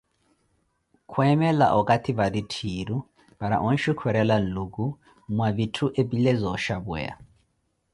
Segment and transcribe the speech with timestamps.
[1.11, 2.97] Khweemela okathi vattitthiru
[3.39, 4.85] para onxukhurela nluku
[5.35, 7.13] mwa vitthu epile zooxhapweya.